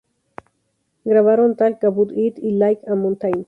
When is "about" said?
1.83-2.09